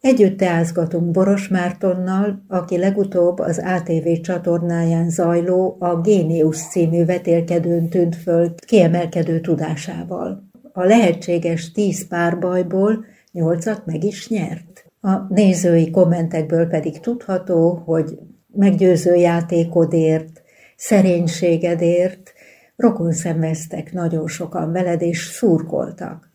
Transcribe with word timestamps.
Együtt 0.00 0.36
teázgatunk 0.36 1.10
Boros 1.10 1.48
Mártonnal, 1.48 2.44
aki 2.48 2.78
legutóbb 2.78 3.38
az 3.38 3.62
ATV 3.64 4.20
csatornáján 4.22 5.10
zajló 5.10 5.76
a 5.78 6.00
Génius 6.00 6.68
című 6.68 7.04
vetélkedőn 7.04 7.88
tűnt 7.88 8.16
föl 8.16 8.54
kiemelkedő 8.54 9.40
tudásával. 9.40 10.48
A 10.72 10.84
lehetséges 10.84 11.72
tíz 11.72 12.08
párbajból 12.08 13.04
nyolcat 13.32 13.86
meg 13.86 14.04
is 14.04 14.28
nyert. 14.28 14.84
A 15.00 15.16
nézői 15.28 15.90
kommentekből 15.90 16.66
pedig 16.66 17.00
tudható, 17.00 17.82
hogy 17.84 18.18
meggyőző 18.52 19.14
játékodért, 19.14 20.42
szerénységedért 20.76 22.32
rokon 22.76 23.12
szemeztek 23.12 23.92
nagyon 23.92 24.28
sokan 24.28 24.72
veled, 24.72 25.02
és 25.02 25.26
szurkoltak 25.26 26.33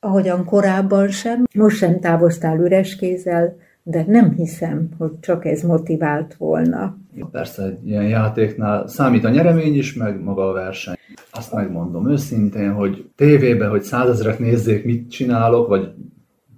ahogyan 0.00 0.44
korábban 0.44 1.08
sem, 1.08 1.44
most 1.54 1.76
sem 1.76 2.00
távoztál 2.00 2.58
üres 2.58 2.96
kézzel, 2.96 3.56
de 3.82 4.04
nem 4.06 4.32
hiszem, 4.32 4.88
hogy 4.98 5.10
csak 5.20 5.44
ez 5.44 5.62
motivált 5.62 6.34
volna. 6.34 6.96
Persze 7.30 7.62
egy 7.62 7.88
ilyen 7.88 8.08
játéknál 8.08 8.86
számít 8.86 9.24
a 9.24 9.28
nyeremény 9.28 9.76
is, 9.76 9.94
meg 9.94 10.22
maga 10.22 10.48
a 10.48 10.52
verseny. 10.52 10.94
Azt 11.30 11.54
megmondom 11.54 12.10
őszintén, 12.10 12.72
hogy 12.72 13.10
tévébe, 13.16 13.66
hogy 13.66 13.82
százezrek 13.82 14.38
nézzék, 14.38 14.84
mit 14.84 15.10
csinálok, 15.10 15.68
vagy 15.68 15.92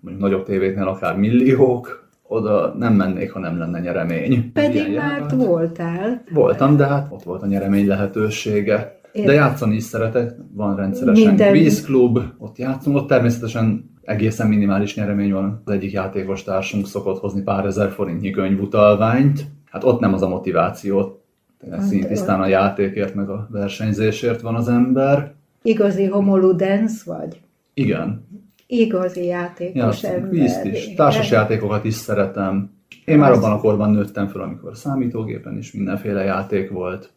mondjuk 0.00 0.24
nagyobb 0.24 0.44
tévéknél 0.44 0.86
akár 0.86 1.16
milliók, 1.16 2.10
oda 2.22 2.74
nem 2.78 2.94
mennék, 2.94 3.32
ha 3.32 3.38
nem 3.38 3.58
lenne 3.58 3.80
nyeremény. 3.80 4.52
Pedig 4.52 4.96
már 4.96 5.36
voltál. 5.36 6.22
Voltam, 6.32 6.76
de 6.76 6.86
hát 6.86 7.06
ott 7.10 7.22
volt 7.22 7.42
a 7.42 7.46
nyeremény 7.46 7.86
lehetősége. 7.86 9.00
Én... 9.12 9.24
De 9.24 9.32
játszani 9.32 9.74
is 9.74 9.82
szeretek, 9.82 10.34
van 10.52 10.76
rendszeresen 10.76 11.26
Minden... 11.26 11.52
kvízklub, 11.52 12.18
ott 12.38 12.58
játszunk, 12.58 12.96
ott 12.96 13.08
természetesen 13.08 13.90
egészen 14.02 14.48
minimális 14.48 14.94
nyeremény 14.94 15.32
van. 15.32 15.62
Az 15.64 15.72
egyik 15.72 15.92
játékos 15.92 16.42
társunk 16.42 16.86
szokott 16.86 17.20
hozni 17.20 17.42
pár 17.42 17.64
ezer 17.64 17.90
forintnyi 17.90 18.30
könyvutalványt. 18.30 19.44
Hát 19.70 19.84
ott 19.84 20.00
nem 20.00 20.14
az 20.14 20.22
a 20.22 20.28
motiváció, 20.28 21.22
hát, 21.70 21.88
tisztán 21.88 22.40
a 22.40 22.46
játékért, 22.46 23.14
meg 23.14 23.30
a 23.30 23.48
versenyzésért 23.50 24.40
van 24.40 24.54
az 24.54 24.68
ember. 24.68 25.34
Igazi 25.62 26.04
homoludens 26.04 27.02
vagy? 27.02 27.40
Igen. 27.74 28.26
Igazi 28.66 29.24
játékos 29.24 30.04
ember. 30.04 30.28
Kvízt 30.28 30.64
is, 30.64 30.94
társas 30.94 31.30
játékokat 31.30 31.84
is 31.84 31.94
szeretem. 31.94 32.70
Én 33.04 33.18
már 33.18 33.32
abban 33.32 33.52
a 33.52 33.58
korban 33.58 33.90
nőttem 33.90 34.28
fel, 34.28 34.40
amikor 34.40 34.76
számítógépen 34.76 35.56
is 35.56 35.72
mindenféle 35.72 36.22
játék 36.24 36.70
volt. 36.70 37.12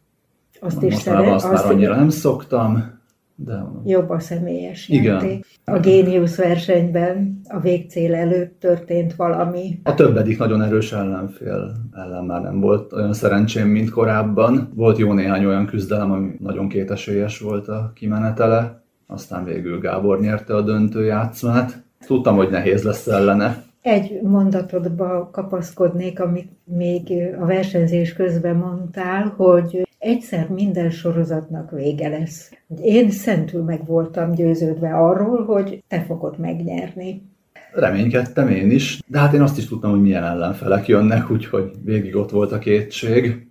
Azt 0.59 0.83
is 0.83 0.93
szeret, 0.93 1.33
azt, 1.33 1.45
azt 1.45 1.63
már 1.63 1.73
annyira 1.73 1.95
nem 1.95 2.09
szoktam. 2.09 2.93
De... 3.35 3.65
Jobb 3.85 4.09
a 4.09 4.19
személyes 4.19 4.89
Igen. 4.89 5.13
játék. 5.13 5.45
A 5.65 5.79
Génius 5.79 6.35
versenyben 6.35 7.41
a 7.47 7.59
végcél 7.59 8.15
előtt 8.15 8.59
történt 8.59 9.15
valami. 9.15 9.79
A 9.83 9.93
többedik 9.93 10.37
nagyon 10.37 10.61
erős 10.61 10.91
ellenfél 10.91 11.71
ellen 11.93 12.25
már 12.25 12.41
nem 12.41 12.59
volt 12.59 12.93
olyan 12.93 13.13
szerencsém, 13.13 13.67
mint 13.67 13.89
korábban. 13.89 14.71
Volt 14.75 14.97
jó 14.97 15.13
néhány 15.13 15.45
olyan 15.45 15.65
küzdelem, 15.65 16.11
ami 16.11 16.31
nagyon 16.39 16.69
kétesélyes 16.69 17.39
volt 17.39 17.67
a 17.67 17.91
kimenetele. 17.95 18.83
Aztán 19.07 19.43
végül 19.43 19.79
Gábor 19.79 20.19
nyerte 20.19 20.55
a 20.55 20.61
döntő 20.61 21.05
játszmát. 21.05 21.83
Tudtam, 22.05 22.35
hogy 22.35 22.49
nehéz 22.49 22.83
lesz 22.83 23.07
ellene. 23.07 23.63
Egy 23.81 24.21
mondatodba 24.21 25.29
kapaszkodnék, 25.31 26.19
amit 26.19 26.51
még 26.63 27.11
a 27.39 27.45
versenyzés 27.45 28.13
közben 28.13 28.55
mondtál, 28.55 29.33
hogy 29.37 29.87
egyszer 30.05 30.47
minden 30.49 30.89
sorozatnak 30.89 31.71
vége 31.71 32.09
lesz. 32.09 32.51
Én 32.81 33.11
szentül 33.11 33.63
meg 33.63 33.85
voltam 33.85 34.31
győződve 34.31 34.95
arról, 34.95 35.45
hogy 35.45 35.83
te 35.87 36.01
fogod 36.01 36.39
megnyerni. 36.39 37.21
Reménykedtem 37.73 38.47
én 38.47 38.71
is, 38.71 39.01
de 39.07 39.19
hát 39.19 39.33
én 39.33 39.41
azt 39.41 39.57
is 39.57 39.67
tudtam, 39.67 39.91
hogy 39.91 40.01
milyen 40.01 40.23
ellenfelek 40.23 40.87
jönnek, 40.87 41.31
úgyhogy 41.31 41.71
végig 41.83 42.15
ott 42.15 42.31
volt 42.31 42.51
a 42.51 42.57
kétség. 42.57 43.47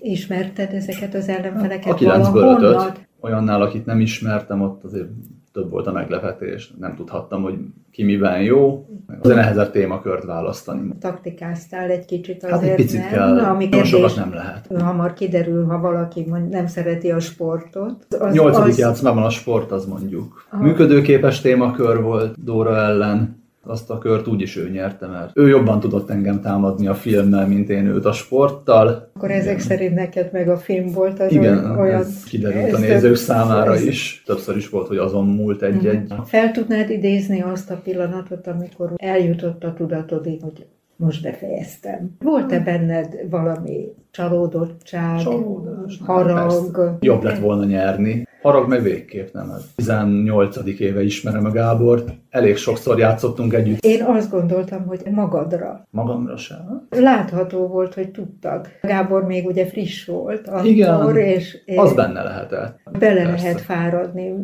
Ismerted 0.00 0.72
ezeket 0.72 1.14
az 1.14 1.28
ellenfeleket? 1.28 1.92
A 1.92 1.96
9-ből 1.96 2.96
Olyannál, 3.20 3.62
akit 3.62 3.86
nem 3.86 4.00
ismertem, 4.00 4.60
ott 4.60 4.84
azért 4.84 5.08
több 5.56 5.70
volt 5.70 5.86
a 5.86 5.92
meglepetés, 5.92 6.72
nem 6.78 6.94
tudhattam, 6.94 7.42
hogy 7.42 7.54
ki 7.90 8.04
miben 8.04 8.42
jó, 8.42 8.86
azért 9.20 9.36
nehezebb 9.36 9.70
témakört 9.70 10.24
választani. 10.24 10.92
Taktikáztál 11.00 11.90
egy 11.90 12.04
kicsit 12.04 12.44
azért, 12.44 12.60
hát 12.60 12.62
egy 12.62 12.74
picit 12.74 13.00
nem? 13.00 13.08
kell, 13.10 13.58
Na, 13.70 13.84
sokat 13.84 14.16
nem 14.16 14.34
lehet. 14.34 14.66
Hamar 14.78 15.12
kiderül, 15.12 15.64
ha 15.64 15.78
valaki 15.78 16.26
nem 16.50 16.66
szereti 16.66 17.10
a 17.10 17.20
sportot. 17.20 18.06
Az, 18.18 18.34
Nyolcadik 18.34 18.72
az... 18.72 18.78
játszmában 18.78 19.22
a 19.22 19.30
sport, 19.30 19.72
az 19.72 19.86
mondjuk. 19.86 20.46
Aha. 20.50 20.62
Működőképes 20.62 21.40
témakör 21.40 22.02
volt 22.02 22.44
Dóra 22.44 22.76
ellen, 22.76 23.35
azt 23.66 23.90
a 23.90 23.98
kört 23.98 24.26
úgy 24.26 24.40
is 24.40 24.56
ő 24.56 24.68
nyerte, 24.68 25.06
mert 25.06 25.30
ő 25.34 25.48
jobban 25.48 25.80
tudott 25.80 26.10
engem 26.10 26.40
támadni 26.40 26.86
a 26.86 26.94
filmmel, 26.94 27.46
mint 27.46 27.68
én 27.68 27.86
őt 27.86 28.04
a 28.04 28.12
sporttal. 28.12 29.10
Akkor 29.14 29.30
ezek 29.30 29.54
Igen. 29.54 29.66
szerint 29.66 29.94
neked 29.94 30.28
meg 30.32 30.48
a 30.48 30.56
film 30.56 30.92
volt 30.92 31.20
az 31.20 31.32
Igen, 31.32 31.78
olyan... 31.78 32.00
ez 32.00 32.22
kiderült 32.24 32.72
a 32.72 32.78
nézők 32.78 33.12
ez, 33.12 33.20
számára 33.20 33.74
ez... 33.74 33.84
is. 33.84 34.22
Többször 34.26 34.56
is 34.56 34.68
volt, 34.68 34.88
hogy 34.88 34.96
azon 34.96 35.26
múlt 35.26 35.62
egy-egy. 35.62 36.08
Mhm. 36.08 36.20
Fel 36.22 36.50
tudnád 36.50 36.90
idézni 36.90 37.42
azt 37.42 37.70
a 37.70 37.80
pillanatot, 37.84 38.46
amikor 38.46 38.92
eljutott 38.96 39.64
a 39.64 39.72
tudatodig, 39.72 40.42
hogy 40.42 40.66
most 40.96 41.22
befejeztem. 41.22 42.16
Volt-e 42.18 42.60
benned 42.60 43.16
valami 43.30 43.92
csalódottság, 44.10 45.22
Csalódás, 45.22 45.75
harag? 46.04 46.70
Persze. 46.74 46.96
Jobb 47.00 47.22
lett 47.22 47.38
volna 47.38 47.64
nyerni. 47.64 48.26
Harag 48.42 48.68
meg 48.68 48.82
végképp 48.82 49.32
nem. 49.32 49.52
18. 49.74 50.56
éve 50.78 51.02
ismerem 51.02 51.44
a 51.44 51.50
Gábort. 51.50 52.10
Elég 52.30 52.56
sokszor 52.56 52.98
játszottunk 52.98 53.52
együtt. 53.52 53.84
Én 53.84 54.02
azt 54.02 54.30
gondoltam, 54.30 54.86
hogy 54.86 55.02
magadra. 55.10 55.86
Magamra 55.90 56.36
sem. 56.36 56.86
Látható 56.90 57.66
volt, 57.66 57.94
hogy 57.94 58.10
tudtad. 58.10 58.68
Gábor 58.82 59.24
még 59.24 59.46
ugye 59.46 59.66
friss 59.66 60.04
volt. 60.04 60.48
Akkor, 60.48 60.66
Igen, 60.66 61.16
és, 61.16 61.58
és 61.64 61.76
az 61.76 61.94
benne 61.94 62.22
lehetett. 62.22 62.80
Bele 62.98 63.22
Persze. 63.22 63.42
lehet 63.42 63.60
fáradni. 63.60 64.34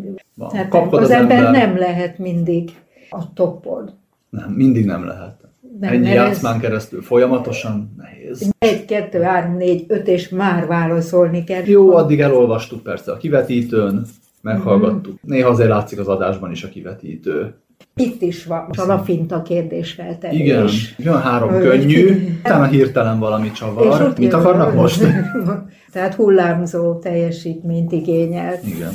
Hát 0.53 0.75
az, 0.75 0.99
az 0.99 1.11
ember, 1.11 1.37
ember 1.45 1.53
nem 1.53 1.79
lehet 1.79 2.19
mindig 2.19 2.71
a 3.11 3.33
toppod. 3.33 3.93
Nem, 4.31 4.51
mindig 4.51 4.87
nem 4.87 5.07
lehet. 5.07 5.37
Nem, 5.81 5.93
Ennyi 5.93 6.09
játszmán 6.09 6.55
ez... 6.55 6.61
keresztül 6.61 7.03
folyamatosan 7.03 7.95
nehéz. 7.97 8.51
Egy, 8.59 8.85
kettő, 8.85 9.21
három, 9.21 9.57
négy, 9.57 9.85
öt, 9.89 10.09
és 10.09 10.29
már 10.29 10.67
válaszolni 10.67 11.45
kell. 11.45 11.63
Jó, 11.65 11.97
addig 11.97 12.21
elolvastuk 12.21 12.83
persze 12.83 13.13
a 13.13 13.17
kivetítőn, 13.17 14.07
meghallgattuk. 14.41 15.13
Mm. 15.13 15.31
Néha 15.31 15.49
azért 15.49 15.69
látszik 15.69 15.99
az 15.99 16.09
adásban 16.09 16.51
is 16.51 16.65
a 16.65 16.69
kivetítő. 16.69 17.55
Itt 17.97 18.23
is 18.23 18.45
van 18.45 18.71
a 18.77 18.87
lafinta 18.87 19.43
kérdésfeltevés. 19.43 20.41
Igen, 20.41 20.69
jön 20.99 21.21
három 21.21 21.51
könnyű, 21.51 22.37
utána 22.39 22.65
hirtelen 22.65 23.19
valami 23.19 23.51
csavar. 23.51 24.13
Mit 24.19 24.33
akarnak 24.33 24.75
most? 24.75 25.07
Tehát 25.93 26.15
hullámzó 26.15 26.99
teljesítményt 26.99 27.93
igényel. 27.93 28.59
Igen. 28.65 28.93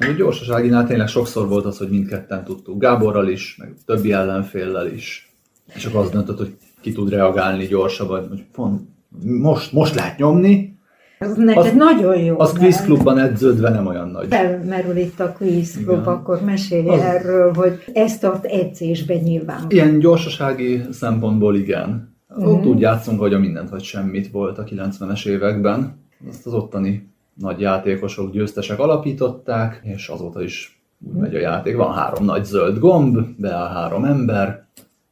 A 0.00 0.14
gyorsaságinál 0.16 0.86
tényleg 0.86 1.08
sokszor 1.08 1.48
volt 1.48 1.64
az, 1.64 1.78
hogy 1.78 1.88
mindketten 1.88 2.44
tudtuk. 2.44 2.80
Gáborral 2.80 3.28
is, 3.28 3.56
meg 3.58 3.74
többi 3.86 4.12
ellenféllel 4.12 4.86
is 4.86 5.27
és 5.74 5.84
akkor 5.84 6.00
az 6.00 6.10
döntött, 6.10 6.38
hogy 6.38 6.56
ki 6.80 6.92
tud 6.92 7.10
reagálni 7.10 7.66
gyorsabban, 7.66 8.28
hogy 8.28 8.44
pont 8.52 8.80
most, 9.24 9.72
most 9.72 9.94
lehet 9.94 10.18
nyomni, 10.18 10.78
az 11.20 11.36
neked 11.36 11.64
az, 11.64 11.72
nagyon 11.72 12.18
jó. 12.18 12.38
Az 12.38 12.52
quiz 12.52 12.80
klubban 12.80 13.18
edződve 13.18 13.70
nem 13.70 13.86
olyan 13.86 14.08
nagy. 14.08 14.26
Felmerül 14.28 14.96
itt 14.96 15.20
a 15.20 15.32
quiz 15.32 15.78
klub, 15.84 16.06
akkor 16.06 16.40
mesélj 16.44 16.88
az... 16.88 17.00
erről, 17.00 17.52
hogy 17.54 17.82
ez 17.92 18.18
tart 18.18 18.44
edzésben 18.44 19.18
nyilván. 19.18 19.66
Ilyen 19.68 19.98
gyorsasági 19.98 20.80
szempontból 20.90 21.56
igen. 21.56 22.16
Uh-huh. 22.28 22.52
Ott 22.52 22.66
úgy 22.66 22.80
játszunk, 22.80 23.20
hogy 23.20 23.34
a 23.34 23.38
mindent 23.38 23.70
vagy 23.70 23.82
semmit 23.82 24.30
volt 24.30 24.58
a 24.58 24.64
90-es 24.64 25.26
években. 25.26 25.96
Azt 26.28 26.46
az 26.46 26.54
ottani 26.54 27.12
nagy 27.34 27.60
játékosok, 27.60 28.32
győztesek 28.32 28.78
alapították, 28.78 29.80
és 29.82 30.08
azóta 30.08 30.42
is 30.42 30.82
úgy 31.06 31.20
megy 31.20 31.34
a 31.34 31.38
játék. 31.38 31.76
Van 31.76 31.94
három 31.94 32.24
nagy 32.24 32.44
zöld 32.44 32.78
gomb, 32.78 33.18
beáll 33.36 33.68
három 33.68 34.04
ember, 34.04 34.66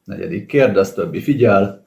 negyedik 0.06 0.46
kérdez, 0.46 0.92
többi 0.92 1.20
figyel, 1.20 1.86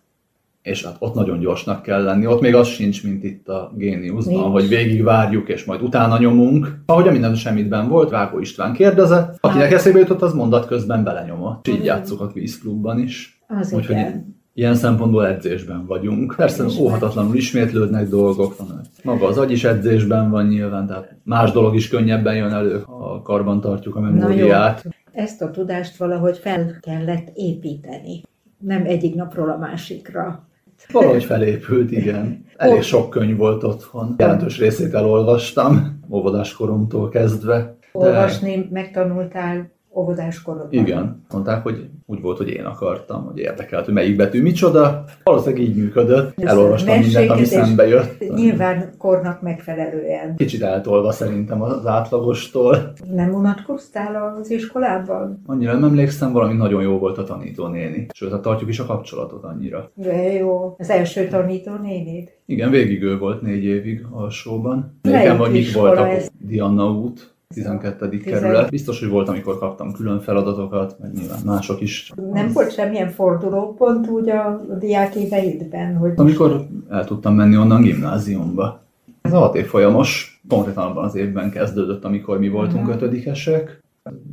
és 0.62 0.86
hát 0.86 0.96
ott 1.00 1.14
nagyon 1.14 1.40
gyorsnak 1.40 1.82
kell 1.82 2.04
lenni. 2.04 2.28
Ott 2.28 2.42
még 2.42 2.56
az 2.56 2.68
sincs, 2.68 3.04
mint 3.04 3.24
itt 3.24 3.48
a 3.48 3.72
Géniusban, 3.76 4.34
Nincs. 4.34 4.52
hogy 4.52 4.68
végig 4.68 5.04
várjuk, 5.04 5.50
és 5.50 5.66
majd 5.66 5.82
utána 5.82 6.18
nyomunk. 6.18 6.82
Ahogy 6.86 7.08
a 7.08 7.12
minden 7.12 7.36
semmitben 7.36 7.88
volt, 7.88 8.10
Vágó 8.10 8.40
István 8.40 8.74
kérdezett, 8.74 9.38
akinek 9.42 9.72
eszébe 9.72 10.00
jutott, 10.00 10.22
az 10.22 10.34
mondat 10.34 10.68
közben 10.68 11.04
belenyomott. 11.04 11.68
Így 11.68 11.84
játszok 11.84 12.22
a 12.22 12.28
Quiz 12.28 12.60
Clubban 12.60 13.00
is. 13.00 13.42
Az 13.48 13.74
Úgyhogy 13.74 13.96
igen. 13.96 14.39
Ilyen 14.60 14.76
szempontból 14.76 15.28
edzésben 15.28 15.86
vagyunk. 15.86 16.34
Persze 16.38 16.66
óhatatlanul 16.80 17.36
ismétlődnek 17.36 18.10
dolgok, 18.10 18.58
van. 18.58 18.82
maga 19.04 19.28
az 19.28 19.38
agy 19.38 19.52
is 19.52 19.64
edzésben 19.64 20.30
van 20.30 20.48
nyilván, 20.48 20.88
tehát 20.88 21.16
más 21.24 21.52
dolog 21.52 21.76
is 21.76 21.88
könnyebben 21.88 22.36
jön 22.36 22.52
elő, 22.52 22.84
ha 22.86 23.22
karban 23.22 23.62
tartjuk 23.62 23.96
a 23.96 24.00
memóriát 24.00 24.86
ezt 25.20 25.42
a 25.42 25.52
tudást 25.52 25.98
valahogy 25.98 26.38
fel 26.38 26.78
kellett 26.82 27.32
építeni. 27.34 28.22
Nem 28.58 28.86
egyik 28.86 29.16
napról 29.16 29.50
a 29.50 29.58
másikra. 29.58 30.48
Valahogy 30.92 31.24
felépült, 31.24 31.92
igen. 31.92 32.46
Elég 32.58 32.82
sok 32.82 33.10
könyv 33.10 33.38
volt 33.38 33.64
otthon. 33.64 34.16
Jelentős 34.18 34.60
részét 34.60 34.94
elolvastam, 34.94 36.00
óvodás 36.10 36.54
koromtól 36.54 37.10
kezdve. 37.10 37.58
De... 37.58 37.78
Olvasni 37.92 38.68
megtanultál 38.72 39.72
óvodás 40.00 40.42
korodban. 40.42 40.72
Igen. 40.72 41.24
Mondták, 41.32 41.64
hogy 41.64 41.90
úgy 42.06 42.22
volt, 42.22 42.38
hogy 42.38 42.50
én 42.50 42.66
akartam, 42.66 43.26
hogy 43.26 43.38
érdekelt, 43.38 43.86
hogy 43.86 43.94
melyik 43.94 44.16
betű 44.16 44.42
micsoda. 44.42 45.04
Valószínűleg 45.24 45.64
így 45.64 45.76
működött. 45.76 46.42
Elolvastam 46.42 47.00
mindent, 47.00 47.30
ami 47.30 47.46
szembe 47.46 47.88
jött. 47.88 48.36
Nyilván 48.36 48.90
kornak 48.98 49.42
megfelelően. 49.42 50.36
Kicsit 50.36 50.62
eltolva 50.62 51.12
szerintem 51.12 51.62
az 51.62 51.86
átlagostól. 51.86 52.92
Nem 53.14 53.34
unatkoztál 53.34 54.36
az 54.40 54.52
iskolában? 54.52 55.42
Annyira 55.46 55.74
nem 55.74 55.84
emlékszem, 55.84 56.32
valami 56.32 56.54
nagyon 56.54 56.82
jó 56.82 56.98
volt 56.98 57.18
a 57.18 57.24
tanítónéni. 57.24 58.06
Sőt, 58.14 58.32
hát 58.32 58.42
tartjuk 58.42 58.70
is 58.70 58.80
a 58.80 58.86
kapcsolatot 58.86 59.44
annyira. 59.44 59.92
De 59.94 60.34
jó. 60.34 60.76
Az 60.78 60.90
első 60.90 61.28
tanító 61.28 61.72
nénid? 61.76 62.32
Igen, 62.46 62.70
végig 62.70 63.04
ő 63.04 63.18
volt 63.18 63.42
négy 63.42 63.64
évig 63.64 64.06
alsóban. 64.12 65.00
Nekem, 65.02 65.38
hogy 65.38 65.52
mik 65.52 65.74
voltak 65.74 66.10
ez? 66.10 66.28
Diana 66.40 66.92
út, 66.92 67.34
12. 67.56 68.18
kerület. 68.18 68.70
Biztos, 68.70 69.00
hogy 69.00 69.10
volt, 69.10 69.28
amikor 69.30 69.58
kaptam 69.60 69.94
külön 69.94 70.20
feladatokat, 70.20 70.96
meg 71.00 71.14
nyilván 71.14 71.40
mások 71.46 71.82
is. 71.82 72.12
Nem 72.32 72.52
volt 72.54 72.74
semmilyen 72.74 73.10
fordulópont 73.10 74.08
úgy 74.08 74.30
a, 74.30 74.62
diák 74.80 75.16
éveidben, 75.16 75.96
hogy 75.96 76.12
Amikor 76.16 76.66
el 76.90 77.06
tudtam 77.06 77.36
menni 77.36 77.58
onnan 77.58 77.82
gimnáziumba. 77.82 78.82
Ez 79.22 79.34
a 79.34 79.38
hat 79.38 79.56
évfolyamos, 79.56 80.42
konkrétan 80.50 80.88
abban 80.90 81.04
az 81.04 81.16
évben 81.16 81.52
kezdődött, 81.52 82.06
amikor 82.06 82.40
mi 82.40 82.50
voltunk 82.50 82.84
Mhm. 82.86 82.92
ötödikesek. 82.92 83.84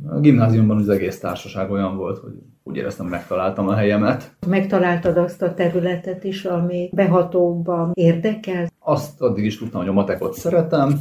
A 0.09 0.19
gimnáziumban 0.19 0.77
az 0.77 0.89
egész 0.89 1.19
társaság 1.19 1.71
olyan 1.71 1.97
volt, 1.97 2.17
hogy 2.17 2.33
úgy 2.63 2.75
éreztem, 2.75 3.05
megtaláltam 3.05 3.67
a 3.67 3.73
helyemet. 3.73 4.31
megtaláltad 4.47 5.17
azt 5.17 5.41
a 5.41 5.53
területet 5.53 6.23
is, 6.23 6.45
ami 6.45 6.89
behatóbban 6.93 7.91
érdekel. 7.93 8.67
Azt 8.79 9.21
addig 9.21 9.45
is 9.45 9.57
tudtam, 9.57 9.79
hogy 9.79 9.89
a 9.89 9.93
matekot 9.93 10.33
szeretem. 10.33 10.99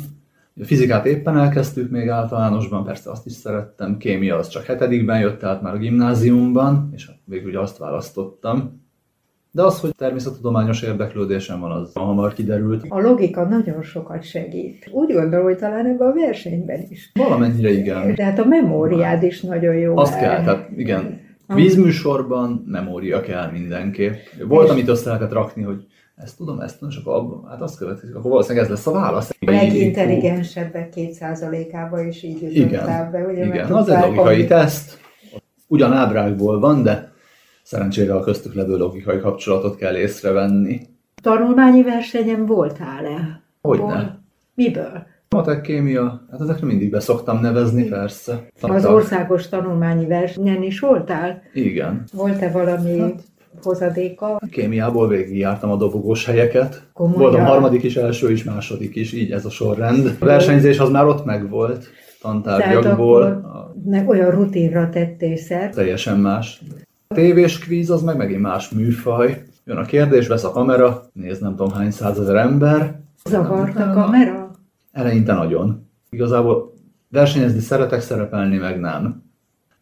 A 0.61 0.64
fizikát 0.64 1.06
éppen 1.06 1.38
elkezdtük 1.38 1.91
még 1.91 2.08
általánosban, 2.08 2.85
persze 2.85 3.11
azt 3.11 3.26
is 3.26 3.32
szerettem. 3.32 3.97
Kémia 3.97 4.37
az 4.37 4.49
csak 4.49 4.64
hetedikben 4.64 5.20
jött 5.20 5.43
át 5.43 5.62
már 5.62 5.75
a 5.75 5.79
gimnáziumban, 5.79 6.91
és 6.94 7.11
végül 7.25 7.49
ugye 7.49 7.58
azt 7.58 7.79
választottam. 7.79 8.85
De 9.50 9.62
az, 9.62 9.81
hogy 9.81 9.94
természettudományos 9.94 10.82
érdeklődésem 10.82 11.61
van, 11.61 11.70
az 11.70 11.91
hamar 11.94 12.32
kiderült. 12.32 12.85
A 12.88 13.00
logika 13.00 13.44
nagyon 13.44 13.82
sokat 13.82 14.23
segít. 14.23 14.88
Úgy 14.93 15.12
gondolom, 15.12 15.44
hogy 15.44 15.56
talán 15.56 15.87
ebben 15.87 16.08
a 16.08 16.12
versenyben 16.12 16.81
is. 16.88 17.11
Valamennyire 17.14 17.70
igen. 17.70 18.14
De 18.14 18.25
hát 18.25 18.38
a 18.38 18.44
memóriád 18.44 19.23
is 19.23 19.41
nagyon 19.41 19.75
jó. 19.75 19.97
Azt 19.97 20.19
kell, 20.19 20.43
tehát 20.44 20.69
igen. 20.76 21.20
Vízműsorban 21.55 22.64
memória 22.67 23.20
kell 23.20 23.50
mindenképp. 23.50 24.14
Volt, 24.49 24.67
És- 24.67 24.73
amit 24.73 24.88
össze 24.88 25.09
lehetett 25.09 25.32
rakni, 25.32 25.62
hogy 25.62 25.87
ezt 26.17 26.37
tudom, 26.37 26.61
ezt 26.61 26.79
tudom, 26.79 26.91
és 26.91 26.97
akkor 26.97 27.15
abban, 27.15 27.49
hát 27.49 27.61
azt 27.61 27.79
következik, 27.79 28.15
akkor 28.17 28.31
valószínűleg 28.31 28.65
ez 28.65 28.71
lesz 28.71 28.87
a 28.87 28.91
válasz. 28.93 29.31
A 29.31 29.51
legintelligensebbek 29.51 30.89
két 30.89 31.13
százalékába 31.13 32.03
is 32.03 32.23
így 32.23 32.57
jutottál 32.57 33.11
be, 33.11 33.27
ugye? 33.27 33.45
Igen, 33.45 33.73
az 33.73 33.89
egy 33.89 34.03
logikai 34.03 34.47
teszt. 34.47 35.01
Ugyan 35.67 35.93
ábrákból 35.93 36.61
van, 36.61 36.83
de 36.83 37.13
szerencsére 37.63 38.15
a 38.15 38.21
köztük 38.21 38.55
levő 38.55 38.77
logikai 38.77 39.19
kapcsolatot 39.19 39.77
kell 39.77 39.97
észrevenni. 39.97 40.81
Tanulmányi 41.23 41.83
versenyen 41.83 42.47
voltál-e? 42.47 43.43
Hogyne. 43.62 44.19
Miből? 44.55 45.07
Matek, 45.29 45.61
kémia, 45.61 46.27
hát 46.31 46.41
ezekre 46.41 46.67
mindig 46.67 46.91
be 46.91 47.01
szoktam 47.01 47.41
nevezni, 47.41 47.85
persze. 47.85 48.33
Az 48.33 48.61
Tanultam. 48.61 48.95
országos 48.95 49.49
tanulmányi 49.49 50.07
versenyen 50.07 50.62
is 50.62 50.81
voltál? 50.81 51.43
Igen. 51.53 52.05
Volt-e 52.12 52.51
valami 52.51 52.99
Hát. 52.99 53.23
Hozadéka? 53.62 54.41
Kémiából 54.50 55.08
végigjártam 55.08 55.70
a 55.70 55.76
dobogós 55.76 56.25
helyeket. 56.25 56.82
Komolyan? 56.93 57.20
Voltam 57.20 57.44
harmadik 57.44 57.82
is, 57.82 57.97
első 57.97 58.31
is, 58.32 58.44
második 58.44 58.97
is, 58.97 59.12
így 59.12 59.31
ez 59.31 59.44
a 59.44 59.50
sorrend. 59.50 60.17
A 60.20 60.25
versenyzés 60.25 60.79
az 60.79 60.91
már 60.91 61.06
ott 61.06 61.25
megvolt, 61.25 61.87
tantárgyakból. 62.20 63.23
A- 63.23 63.75
Meg 63.85 64.08
olyan 64.08 64.31
rutinra 64.31 64.88
tettél 64.88 65.37
szert. 65.37 65.75
teljesen 65.75 66.19
más. 66.19 66.61
A 67.08 67.14
tévés 67.14 67.58
kvíz 67.58 67.91
az 67.91 68.03
meg 68.03 68.17
megint 68.17 68.41
más 68.41 68.69
műfaj. 68.70 69.43
Jön 69.64 69.76
a 69.76 69.85
kérdés, 69.85 70.26
vesz 70.26 70.44
a 70.44 70.50
kamera, 70.50 71.02
néz 71.12 71.38
nem 71.38 71.56
tudom 71.56 71.73
hány 71.73 71.91
százezer 71.91 72.37
ember. 72.37 73.00
Zavart 73.25 73.76
a 73.79 73.91
kamera? 73.94 74.50
Eleinte 74.93 75.32
nagyon. 75.35 75.87
Igazából 76.11 76.73
versenyezni 77.09 77.61
szeretek, 77.61 78.00
szerepelni 78.00 78.56
meg 78.56 78.81
nem. 78.81 79.23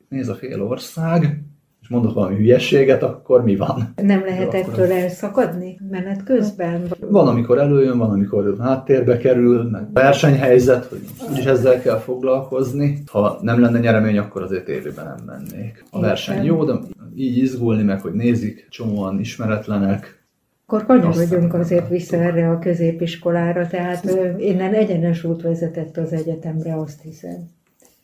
Néz 0.08 0.28
a 0.28 0.34
fél 0.34 0.62
ország, 0.62 1.42
és 1.84 1.90
mondok 1.90 2.14
valami 2.14 2.34
hülyességet, 2.34 3.02
akkor 3.02 3.44
mi 3.44 3.56
van? 3.56 3.92
Nem 4.02 4.24
lehet 4.24 4.54
Akkor- 4.54 4.60
ettől 4.60 4.92
elszakadni 4.92 5.80
menet 5.90 6.24
közben? 6.24 6.82
Van, 7.00 7.28
amikor 7.28 7.58
előjön, 7.58 7.98
van, 7.98 8.10
amikor 8.10 8.56
háttérbe 8.60 9.16
kerül, 9.16 9.62
meg 9.70 9.92
versenyhelyzet, 9.92 10.84
hogy 10.84 11.00
úgyis 11.30 11.44
ezzel 11.44 11.80
kell 11.80 11.98
foglalkozni. 11.98 13.02
Ha 13.10 13.38
nem 13.40 13.60
lenne 13.60 13.78
nyeremény, 13.78 14.18
akkor 14.18 14.42
azért 14.42 14.64
tévében 14.64 15.04
nem 15.04 15.24
mennék. 15.26 15.84
A 15.90 16.00
verseny 16.00 16.34
Értem. 16.34 16.54
jó, 16.54 16.64
de 16.64 16.74
így 17.14 17.36
izgulni 17.36 17.82
meg, 17.82 18.00
hogy 18.00 18.12
nézik, 18.12 18.66
csomóan 18.70 19.20
ismeretlenek. 19.20 20.22
Akkor 20.66 20.86
kanyarodjunk 20.86 21.54
azért 21.54 21.88
vissza 21.88 22.16
erre 22.16 22.50
a 22.50 22.58
középiskolára, 22.58 23.66
tehát 23.66 24.16
innen 24.38 24.74
egyenes 24.74 25.24
út 25.24 25.42
vezetett 25.42 25.96
az 25.96 26.12
egyetemre, 26.12 26.76
azt 26.76 27.00
hiszem. 27.02 27.48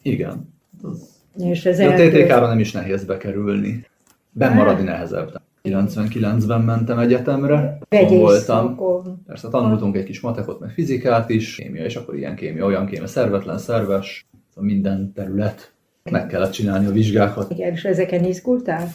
Igen. 0.03 0.49
Az, 0.83 1.20
És 1.39 1.65
ez 1.65 1.79
a 1.79 1.93
TTK-ra 1.93 2.47
nem 2.47 2.59
is 2.59 2.73
nehéz 2.73 3.05
bekerülni. 3.05 3.87
Bemaradni 4.33 4.85
nehezebb. 4.85 5.41
99-ben 5.63 6.61
mentem 6.61 6.99
egyetemre, 6.99 7.79
Vegyész 7.89 8.19
voltam. 8.19 8.69
szakon. 8.69 9.23
Persze 9.27 9.49
tanultunk 9.49 9.97
egy 9.97 10.05
kis 10.05 10.21
matekot, 10.21 10.61
meg 10.61 10.71
fizikát 10.71 11.31
is, 11.31 11.55
kémia, 11.55 11.85
és 11.85 11.97
akkor 11.97 12.17
ilyen 12.17 12.37
kémia, 12.37 12.65
olyan 12.65 12.87
kémia, 12.87 13.07
szervetlen, 13.07 13.59
szerves, 13.59 14.27
szóval 14.55 14.71
minden 14.71 15.13
terület. 15.13 15.73
Meg 16.11 16.27
kellett 16.27 16.51
csinálni 16.51 16.87
a 16.87 16.91
vizsgákat. 16.91 17.51
Igen, 17.51 17.73
és 17.73 17.85
ezeken 17.85 18.25
izgultál? 18.25 18.89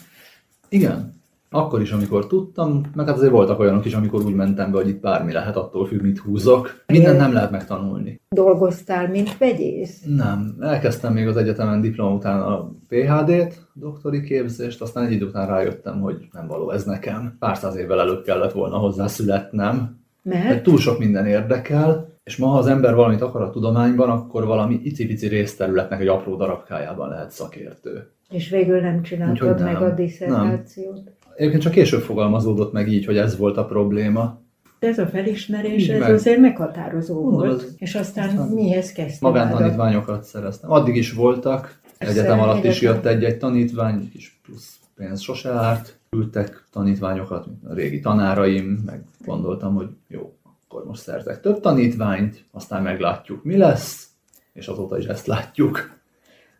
Igen. 0.70 1.15
Akkor 1.56 1.82
is, 1.82 1.92
amikor 1.92 2.28
tudtam, 2.28 2.82
meg 2.96 3.08
hát 3.08 3.16
azért 3.16 3.32
voltak 3.32 3.60
olyanok 3.60 3.86
is, 3.86 3.94
amikor 3.94 4.24
úgy 4.24 4.34
mentem 4.34 4.72
be, 4.72 4.78
hogy 4.78 4.88
itt 4.88 5.02
bármi 5.02 5.32
lehet, 5.32 5.56
attól 5.56 5.86
függ, 5.86 6.02
mit 6.02 6.20
húzok. 6.20 6.84
Mindent 6.88 7.18
nem 7.18 7.34
lehet 7.34 7.52
megtanulni. 7.52 8.22
Dolgoztál, 8.30 9.10
mint 9.10 9.38
vegyész? 9.38 10.04
Nem. 10.06 10.56
Elkezdtem 10.60 11.14
még 11.14 11.28
az 11.28 11.38
egyetemen 11.38 11.82
diploma 11.82 12.16
után 12.16 12.42
a 12.42 12.72
PHD-t, 12.88 13.68
doktori 13.74 14.22
képzést, 14.22 14.82
aztán 14.82 15.06
egy 15.06 15.12
idő 15.12 15.26
után 15.26 15.48
rájöttem, 15.48 16.00
hogy 16.02 16.28
nem 16.32 16.48
való 16.48 16.72
ez 16.72 16.84
nekem. 16.84 17.36
Pár 17.40 17.58
száz 17.58 17.76
évvel 17.76 18.00
előbb 18.00 18.24
kellett 18.24 18.52
volna 18.52 18.78
hozzá 18.78 19.08
születnem. 19.08 20.00
Mert 20.22 20.44
Mert? 20.44 20.64
túl 20.64 20.78
sok 20.78 21.00
minden 21.00 21.26
érdekel, 21.26 22.14
és 22.24 22.38
ma, 22.38 22.48
ha 22.48 22.58
az 22.58 22.68
ember 22.68 22.96
valamit 22.96 23.22
akar 23.22 23.42
a 23.42 23.50
tudományban, 23.50 24.10
akkor 24.10 24.46
valami 24.46 24.80
icipici 24.84 25.28
részterületnek 25.28 26.02
egy 26.02 26.08
apró 26.08 26.36
darabkájában 26.36 27.10
lehet 27.10 27.32
szakértő. 27.32 28.10
És 28.30 28.50
végül 28.50 28.80
nem 28.80 29.02
csináltad 29.02 29.48
Úgyhogy 29.48 29.64
meg 29.64 29.74
nem. 29.74 29.84
a 29.84 29.90
diszertációt. 29.90 31.12
Egyébként 31.36 31.62
csak 31.64 31.72
később 31.72 32.02
fogalmazódott 32.02 32.72
meg 32.72 32.88
így, 32.88 33.06
hogy 33.06 33.18
ez 33.18 33.38
volt 33.38 33.58
a 33.58 33.66
probléma. 33.66 34.40
Ez 34.80 34.98
a 34.98 35.08
felismerés, 35.08 35.84
Így 35.84 35.90
ez 35.90 36.00
meg. 36.00 36.14
azért 36.14 36.40
meghatározó 36.40 37.22
Mondom, 37.22 37.40
volt. 37.48 37.72
És 37.78 37.96
aztán, 37.96 38.28
aztán 38.30 38.48
mihez 38.48 38.92
kezdtél? 38.92 39.30
Magántanítványokat 39.30 40.24
szereztem. 40.24 40.72
Addig 40.72 40.96
is 40.96 41.14
voltak. 41.14 41.80
Egyetem 41.98 42.40
alatt 42.40 42.64
is 42.64 42.82
jött 42.82 43.06
egy-egy 43.06 43.38
tanítvány, 43.38 44.10
kis 44.12 44.40
plusz 44.46 44.76
pénz 44.96 45.22
sose 45.22 45.50
árt. 45.52 46.00
Küldtek 46.10 46.66
tanítványokat, 46.72 47.46
mint 47.46 47.64
a 47.70 47.74
régi 47.74 48.00
tanáraim, 48.00 48.84
meg 48.86 49.04
gondoltam, 49.26 49.76
hogy 49.76 49.88
jó, 50.08 50.34
akkor 50.66 50.86
most 50.86 51.02
szerzek 51.02 51.42
több 51.42 51.60
tanítványt, 51.60 52.46
aztán 52.52 52.84
meglátjuk, 52.84 53.44
mi 53.44 53.58
lesz, 53.58 54.08
és 54.54 54.68
azóta 54.68 54.98
is 54.98 55.06
ezt 55.06 55.28
látjuk. 55.28 55.76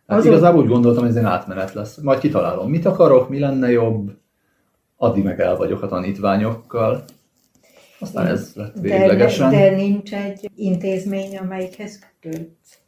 Hát 0.06 0.18
Azon- 0.18 0.32
igazából 0.32 0.62
úgy 0.62 0.68
gondoltam, 0.68 1.02
hogy 1.02 1.10
ez 1.10 1.16
egy 1.16 1.24
átmenet 1.24 1.72
lesz. 1.72 1.96
Majd 1.96 2.18
kitalálom, 2.18 2.70
mit 2.70 2.84
akarok, 2.84 3.28
mi 3.28 3.38
lenne 3.38 3.70
jobb, 3.70 4.10
addig 4.96 5.24
meg 5.24 5.40
el 5.40 5.56
vagyok 5.56 5.82
a 5.82 5.88
tanítványokkal. 5.88 7.04
Aztán 7.98 8.26
ez 8.26 8.52
lett 8.54 8.74
De, 8.74 8.80
véglegesen. 8.80 9.50
de 9.50 9.70
nincs 9.76 10.14
egy 10.14 10.50
intézmény, 10.54 11.36
amelyikhez 11.36 11.98
kötődsz. 12.20 12.78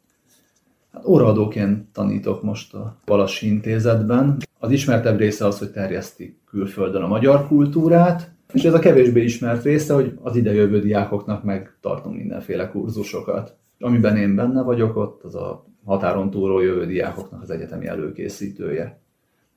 Hát 0.93 1.05
óraadóként 1.05 1.91
tanítok 1.93 2.43
most 2.43 2.73
a 2.73 2.97
Balassi 3.05 3.47
Intézetben. 3.47 4.37
Az 4.59 4.71
ismertebb 4.71 5.17
része 5.17 5.45
az, 5.45 5.59
hogy 5.59 5.71
terjesztik 5.71 6.37
külföldön 6.45 7.01
a 7.01 7.07
magyar 7.07 7.47
kultúrát, 7.47 8.31
és 8.53 8.63
ez 8.63 8.73
a 8.73 8.79
kevésbé 8.79 9.23
ismert 9.23 9.63
része, 9.63 9.93
hogy 9.93 10.17
az 10.21 10.35
idejövő 10.35 10.79
diákoknak 10.79 11.43
meg 11.43 11.77
tartunk 11.81 12.15
mindenféle 12.15 12.69
kurzusokat. 12.69 13.55
Amiben 13.79 14.17
én 14.17 14.35
benne 14.35 14.61
vagyok 14.61 14.95
ott, 14.97 15.23
az 15.23 15.35
a 15.35 15.65
határon 15.85 16.29
túlról 16.29 16.63
jövő 16.63 16.85
diákoknak 16.85 17.41
az 17.41 17.49
egyetemi 17.49 17.87
előkészítője. 17.87 18.99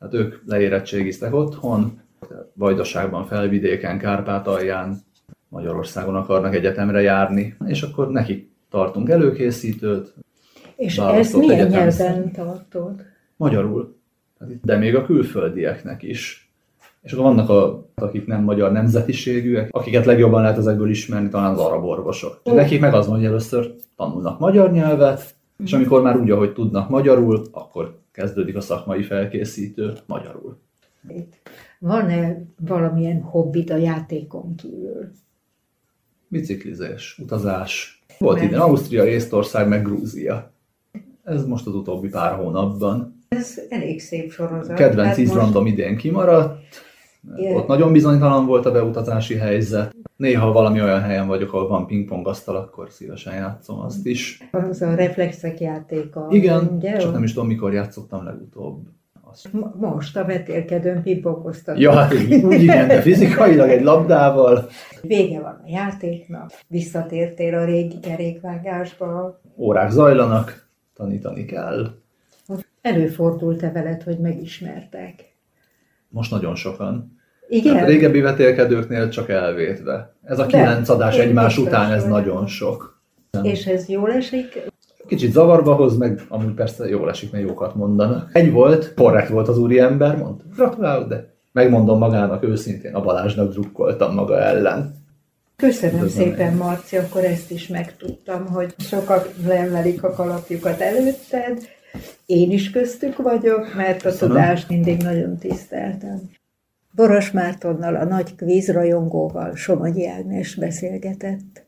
Hát 0.00 0.14
ők 0.14 0.42
leérettségiztek 0.47 1.35
otthon, 1.35 2.00
Vajdaságban, 2.55 3.26
Felvidéken, 3.26 3.99
Kárpátalján, 3.99 5.00
Magyarországon 5.49 6.14
akarnak 6.14 6.55
egyetemre 6.55 7.00
járni, 7.00 7.57
és 7.67 7.83
akkor 7.83 8.11
nekik 8.11 8.50
tartunk 8.71 9.09
előkészítőt, 9.09 10.14
És 10.76 10.99
ezt 10.99 11.37
milyen 11.37 11.61
egyetem 11.61 11.87
nyelven 11.87 12.33
tartod? 12.33 13.05
Magyarul. 13.37 13.97
Hát 14.41 14.49
De 14.62 14.76
még 14.76 14.95
a 14.95 15.05
külföldieknek 15.05 16.02
is. 16.02 16.50
És 17.02 17.12
akkor 17.12 17.25
vannak, 17.25 17.49
a, 17.49 17.87
akik 17.95 18.26
nem 18.26 18.43
magyar 18.43 18.73
nemzetiségűek, 18.73 19.69
akiket 19.73 20.05
legjobban 20.05 20.43
lehet 20.43 20.59
ezekből 20.59 20.91
ismerni, 20.91 21.29
talán 21.29 21.52
az 21.52 21.59
arab 21.59 21.85
orvosok. 21.85 22.41
És 22.45 22.52
nekik 22.52 22.81
meg 22.81 22.95
az 22.95 23.07
hogy 23.07 23.25
először 23.25 23.75
tanulnak 23.97 24.38
magyar 24.38 24.73
nyelvet, 24.73 25.35
és 25.64 25.73
amikor 25.73 26.02
már 26.02 26.17
úgy, 26.17 26.31
ahogy 26.31 26.52
tudnak 26.52 26.88
magyarul, 26.88 27.43
akkor 27.52 27.99
kezdődik 28.12 28.57
a 28.57 28.61
szakmai 28.61 29.02
felkészítő 29.02 29.93
magyarul. 30.07 30.59
Van-e 31.78 32.42
valamilyen 32.61 33.21
hobbit 33.21 33.71
a 33.71 33.76
játékon 33.76 34.54
kívül? 34.54 35.12
Biciklizés, 36.28 37.18
utazás. 37.18 38.02
Volt 38.18 38.38
Mert... 38.38 38.50
ide 38.50 38.61
Ausztria, 38.61 39.06
Észtország, 39.06 39.68
meg 39.68 39.82
Grúzia. 39.82 40.52
Ez 41.25 41.47
most 41.47 41.66
az 41.66 41.75
utóbbi 41.75 42.09
pár 42.09 42.35
hónapban. 42.35 43.21
Ez 43.28 43.61
elég 43.68 44.00
szép 44.00 44.32
sorozat. 44.32 44.76
Kedvenc 44.76 45.09
hát 45.09 45.18
Izlandom 45.18 45.62
most... 45.62 45.75
idén 45.75 45.97
kimaradt. 45.97 46.62
Yeah. 47.37 47.56
Ott 47.56 47.66
nagyon 47.66 47.92
bizonytalan 47.92 48.47
volt 48.47 48.66
a 48.66 48.71
beutazási 48.71 49.35
helyzet. 49.35 49.94
Néha 50.16 50.52
valami 50.52 50.82
olyan 50.82 51.00
helyen 51.00 51.26
vagyok, 51.26 51.52
ahol 51.52 51.68
van 51.68 51.87
pingpongasztal, 51.87 52.56
akkor 52.56 52.90
szívesen 52.90 53.35
játszom 53.35 53.80
azt 53.80 54.06
is. 54.06 54.49
Az 54.50 54.82
a 54.82 54.94
reflexek 54.94 55.61
játéka. 55.61 56.28
Igen, 56.30 56.68
ugye? 56.76 56.97
csak 56.97 57.12
nem 57.12 57.23
is 57.23 57.32
tudom, 57.32 57.49
mikor 57.49 57.73
játszottam 57.73 58.25
legutóbb. 58.25 58.87
Azt. 59.32 59.48
Most 59.78 60.16
a 60.16 60.24
vetélkedőn 60.24 61.02
pingpongoztatok. 61.02 61.80
Ja, 61.80 61.92
hát 61.92 62.14
úgy 62.42 62.62
igen, 62.62 62.88
de 62.88 63.00
fizikailag 63.00 63.68
egy 63.68 63.82
labdával. 63.82 64.68
Vége 65.02 65.40
van 65.40 65.60
a 65.64 65.68
játéknak, 65.68 66.50
visszatértél 66.66 67.54
a 67.54 67.64
régi 67.64 67.98
kerékvágásba. 68.00 69.40
Órák 69.56 69.90
zajlanak, 69.90 70.68
tanítani 70.94 71.44
kell. 71.44 71.86
Előfordult-e 72.80 73.70
veled, 73.70 74.02
hogy 74.02 74.18
megismertek? 74.18 75.36
Most 76.08 76.30
nagyon 76.30 76.54
sokan. 76.54 77.20
Igen? 77.48 77.76
Hát 77.76 77.86
régebbi 77.86 78.20
vetélkedőknél 78.20 79.08
csak 79.08 79.28
elvétve. 79.28 80.14
Ez 80.24 80.38
a 80.38 80.46
kilenc 80.46 80.88
adás 80.88 81.18
egymás 81.18 81.58
után, 81.58 81.92
ez 81.92 82.04
nagyon 82.04 82.46
sok. 82.46 83.02
És 83.42 83.66
ez 83.66 83.88
jól 83.88 84.12
esik? 84.12 84.62
Kicsit 85.06 85.32
zavarba 85.32 85.75
hoz, 85.75 85.97
meg 85.97 86.21
amúgy 86.28 86.54
persze 86.54 86.88
jól 86.88 87.11
esik, 87.11 87.32
mert 87.32 87.44
jókat 87.44 87.75
mondanak. 87.75 88.30
Egy 88.32 88.52
volt, 88.52 88.94
korrekt 88.94 89.28
volt 89.28 89.49
az 89.49 89.59
úriember, 89.59 90.16
mondta, 90.16 90.44
gratulálok, 90.56 91.09
de 91.09 91.35
megmondom 91.52 91.99
magának 91.99 92.44
őszintén, 92.44 92.94
a 92.94 93.00
Balázsnak 93.00 93.52
drukkoltam 93.52 94.14
maga 94.14 94.40
ellen. 94.40 95.00
Köszönöm 95.56 96.09
szépen, 96.09 96.54
Marci, 96.56 96.97
akkor 96.97 97.25
ezt 97.25 97.50
is 97.50 97.68
megtudtam, 97.68 98.47
hogy 98.47 98.75
sokat 98.78 99.35
lemelik 99.47 100.02
a 100.02 100.12
kalapjukat 100.12 100.80
előtted. 100.80 101.59
Én 102.26 102.50
is 102.50 102.71
köztük 102.71 103.16
vagyok, 103.16 103.75
mert 103.75 104.04
a 104.04 104.09
Köszönöm. 104.09 104.35
tudást 104.35 104.68
mindig 104.68 105.02
nagyon 105.02 105.37
tiszteltem. 105.38 106.21
Boros 106.94 107.30
Mártonnal, 107.30 107.97
a 107.97 108.04
nagy 108.04 108.35
kvízrajongóval 108.35 109.54
Somogyi 109.54 110.09
Ágnes 110.09 110.54
beszélgetett. 110.54 111.61